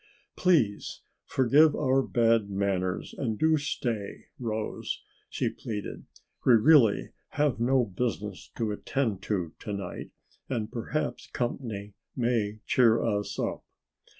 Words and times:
"Please 0.35 1.01
forgive 1.25 1.75
our 1.75 2.01
bad 2.01 2.49
manners 2.49 3.13
and 3.15 3.37
do 3.37 3.55
stay, 3.57 4.29
Rose," 4.39 5.03
she 5.29 5.47
pleaded. 5.47 6.05
"We 6.43 6.53
really 6.55 7.11
have 7.33 7.59
no 7.59 7.85
business 7.85 8.49
to 8.57 8.71
attend 8.71 9.21
to 9.29 9.53
to 9.59 9.73
night 9.73 10.09
and 10.49 10.71
perhaps 10.71 11.27
company 11.27 11.93
may 12.15 12.61
cheer 12.65 12.99
us 13.03 13.37
up." 13.37 13.63